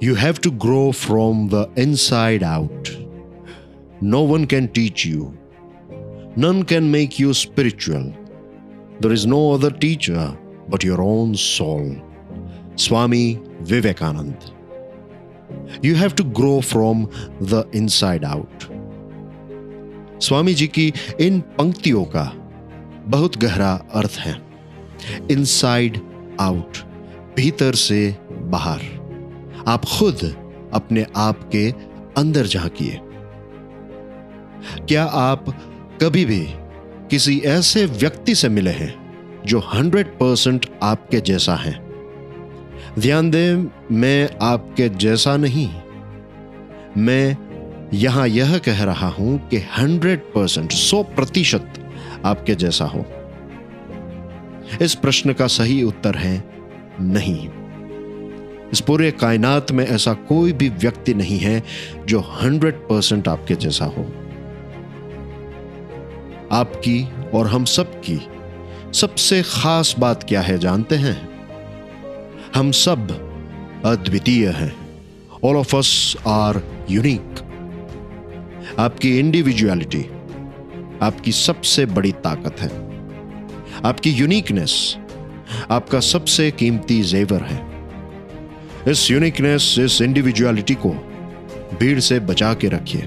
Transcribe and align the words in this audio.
You 0.00 0.14
have 0.14 0.40
to 0.40 0.50
grow 0.50 0.92
from 0.92 1.48
the 1.48 1.68
inside 1.76 2.42
out. 2.42 2.90
No 4.00 4.22
one 4.22 4.46
can 4.46 4.68
teach 4.68 5.04
you. 5.04 5.32
None 6.36 6.64
can 6.64 6.90
make 6.90 7.18
you 7.18 7.34
spiritual. 7.34 8.12
There 9.00 9.12
is 9.12 9.26
no 9.26 9.52
other 9.52 9.70
teacher 9.70 10.36
but 10.68 10.82
your 10.82 11.00
own 11.02 11.34
soul. 11.34 11.96
Swami 12.76 13.40
Vivekanand. 13.62 14.50
You 15.82 15.94
have 15.94 16.14
to 16.16 16.24
grow 16.24 16.60
from 16.60 17.08
the 17.40 17.66
inside 17.72 18.24
out. 18.24 18.68
Swami 20.22 20.54
ji 20.54 20.66
की 20.66 20.92
इन 21.20 21.40
पंक्तियों 21.58 22.04
का 22.04 22.22
बहुत 23.14 23.36
गहरा 23.44 23.70
अर्थ 24.00 24.18
है 24.24 24.34
inside 25.30 25.96
out 26.40 26.78
भीतर 27.36 27.74
से 27.74 28.00
बाहर 28.54 28.82
आप 29.67 29.85
खुद 29.85 30.35
अपने 30.73 31.05
आप 31.15 31.49
के 31.51 31.71
अंदर 32.17 32.45
झांकिए 32.45 32.99
क्या 34.87 35.03
आप 35.05 35.45
कभी 36.03 36.25
भी 36.25 36.47
किसी 37.11 37.39
ऐसे 37.39 37.85
व्यक्ति 37.85 38.35
से 38.35 38.49
मिले 38.49 38.71
हैं 38.71 39.07
जो 39.45 39.59
हंड्रेड 39.59 40.07
परसेंट 40.07 40.65
आपके 40.83 41.21
जैसा 41.21 41.55
है? 41.55 41.87
ध्यान 42.99 43.29
दें, 43.29 43.71
मैं 43.91 44.29
आपके 44.41 44.89
जैसा 44.89 45.37
नहीं। 45.37 45.69
मैं 46.97 47.37
यहाँ 47.93 48.27
यह 48.27 48.57
कह 48.57 48.83
रहा 48.83 49.07
हूँ 49.07 49.47
कि 49.47 49.57
हंड्रेड 49.57 50.19
परसेंट, 50.19 50.71
सौ 50.71 51.03
प्रतिशत 51.03 51.73
आपके 52.25 52.55
जैसा 52.55 52.85
हो। 52.85 53.05
इस 54.81 54.95
प्रश्न 54.95 55.33
का 55.33 55.47
सही 55.47 55.83
उत्तर 55.83 56.15
है 56.15 56.43
नहीं। 57.01 57.49
इस 58.73 58.81
पूरे 58.81 59.11
कायनात 59.11 59.71
में 59.71 59.87
ऐसा 59.87 60.13
कोई 60.13 60.53
भी 60.53 60.69
व्यक्ति 60.69 61.13
नहीं 61.13 61.39
है 61.39 61.63
जो 62.05 62.19
हंड्रेड 62.19 62.75
परसेंट 62.75 63.27
आपके 63.27 63.55
जैसा 63.55 63.85
हो। 63.85 64.03
आपकी 66.51 67.07
और 67.31 67.47
हम 67.47 67.65
सब 67.65 68.01
की 68.01 68.27
सबसे 68.93 69.41
खास 69.41 69.95
बात 69.99 70.23
क्या 70.23 70.41
है 70.41 70.57
जानते 70.57 70.95
हैं? 70.95 71.29
हम 72.55 72.71
सब 72.71 73.11
अद्वितीय 73.85 74.49
हैं। 74.49 74.75
All 75.43 75.55
of 75.55 75.75
us 75.75 76.17
are 76.27 76.61
unique 76.89 77.35
आपकी 78.79 79.19
इंडिविजुअलिटी 79.19 80.05
आपकी 81.01 81.31
सबसे 81.31 81.85
बड़ी 81.85 82.11
ताकत 82.11 82.59
है। 82.59 82.69
आपकी 83.85 84.09
यूनिकनेस 84.09 84.97
आपका 85.71 85.99
सबसे 85.99 86.51
कीमती 86.51 87.03
जेवर 87.03 87.41
है। 87.43 87.76
इस 88.87 89.11
यूनिकनेस 89.11 89.75
इस 89.79 90.01
इंडिविजुअलिटी 90.01 90.73
को 90.75 90.89
भीड़ 91.79 91.99
से 91.99 92.19
बचा 92.19 92.53
के 92.53 92.67
रखिए। 92.67 93.01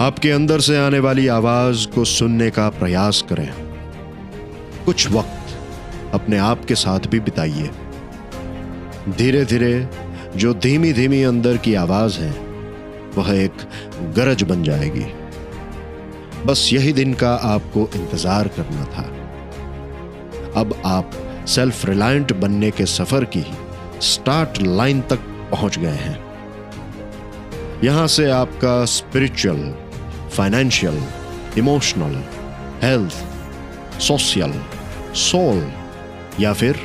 आपके 0.00 0.30
अंदर 0.30 0.60
से 0.60 0.76
आने 0.76 0.98
वाली 0.98 1.26
आवाज़ 1.26 1.86
को 1.88 2.04
सुनने 2.04 2.50
का 2.50 2.68
प्रयास 2.68 3.22
करें। 3.28 3.48
कुछ 4.84 5.10
वक्त 5.10 6.14
अपने 6.14 6.38
आप 6.38 6.64
के 6.64 6.74
साथ 6.74 7.00
भी 7.00 7.20
बिताइए। 7.20 7.70
धीरे 9.08 9.44
धीरे 9.44 9.88
जो 10.36 10.54
धीमी 10.54 10.92
धीमी 10.92 11.22
अंदर 11.22 11.56
की 11.56 11.74
आवाज़ 11.74 12.20
है, 12.20 12.32
वह 13.16 13.34
एक 13.34 13.66
गरज 14.16 14.42
बन 14.42 14.62
जाएगी। 14.62 15.06
बस 16.46 16.68
यही 16.72 16.92
दिन 16.92 17.14
का 17.14 17.34
आपको 17.34 17.88
इंतज़ार 17.94 18.48
करना 18.48 18.84
था। 18.84 19.10
अब 20.60 20.80
आप 20.84 21.10
सेल्फ 21.46 21.86
रिलायंट 21.86 22.32
बनने 22.32 22.70
के 22.70 22.86
सफ़र 22.86 23.24
की 23.24 23.44
स्टार्ट 24.02 24.62
लाइन 24.62 25.00
तक 25.00 25.18
पहुँच 25.50 25.78
गए 25.78 25.88
हैं। 25.88 26.18
यहाँ 27.84 28.06
से 28.06 28.30
आपका 28.30 28.84
spiritual 28.84 29.74
financial 30.30 31.02
emotional 31.58 32.24
health 32.82 34.00
social 34.00 34.52
soul 35.14 35.72
या 36.40 36.52
फिर 36.52 36.76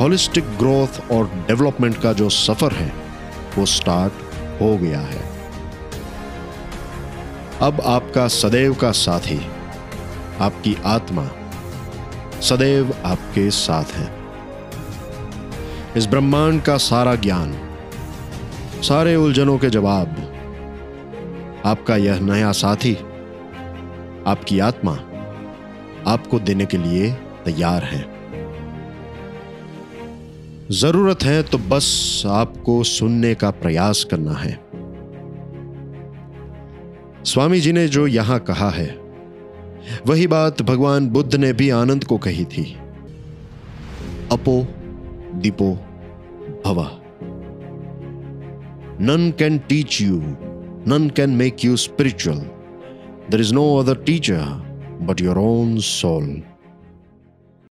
होलिस्टिक 0.00 0.44
ग्रोथ 0.44 1.10
और 1.10 1.24
डेवलपमेंट 1.24 2.00
का 2.02 2.12
जो 2.12 2.28
सफ़र 2.28 2.72
है, 2.72 2.92
वो 3.58 3.66
स्टार्ट 3.66 4.12
हो 4.62 4.76
गया 4.76 5.00
है। 5.00 5.28
अब 7.62 7.80
आपका 7.84 8.28
सदैव 8.28 8.74
का 8.74 8.92
साथी, 8.92 9.40
आपकी 10.40 10.76
आत्मा 10.84 11.22
सदैव 12.40 12.94
आपके 13.04 13.50
साथ 13.50 13.84
है। 13.84 14.10
इस 15.96 16.06
ब्रह्मांड 16.06 16.62
का 16.62 16.76
सारा 16.76 17.14
ज्ञान, 17.14 17.52
सारे 18.82 19.16
उलझनों 19.16 19.58
के 19.58 19.70
जवाब, 19.70 20.16
आपका 21.66 21.96
यह 21.96 22.20
नया 22.20 22.52
साथी, 22.52 22.94
आपकी 24.26 24.58
आत्मा, 24.58 24.92
आपको 26.06 26.38
देने 26.38 26.66
के 26.66 26.76
लिए 26.76 27.10
तैयार 27.44 27.84
है। 27.84 28.02
ज़रूरत 30.70 31.22
है 31.22 31.42
तो 31.42 31.58
बस 31.58 32.22
आपको 32.26 32.82
सुनने 32.84 33.34
का 33.34 33.50
प्रयास 33.50 34.04
करना 34.04 34.32
है। 34.32 34.52
स्वामी 37.24 37.60
जी 37.60 37.72
ने 37.72 37.86
जो 37.88 38.06
यहाँ 38.06 38.38
कहा 38.40 38.70
है 38.70 38.86
वही 40.06 40.26
बात 40.26 40.62
भगवान 40.62 41.08
बुद्ध 41.08 41.34
ने 41.34 41.52
भी 41.52 41.70
आनंद 41.70 42.04
को 42.04 42.18
कही 42.18 42.44
थी। 42.44 42.76
अपो, 44.32 44.66
दीपो, 45.34 45.78
भवा। 46.66 46.90
None 49.00 49.32
can 49.38 49.58
teach 49.58 50.00
you 50.00 50.16
none 50.86 51.12
can 51.16 51.30
make 51.30 51.64
you 51.64 51.76
spiritual 51.76 52.38
there 53.30 53.40
is 53.40 53.54
no 53.54 53.76
other 53.76 53.94
teacher 53.94 54.42
but 55.02 55.20
your 55.20 55.38
own 55.38 55.78
soul 55.78 56.42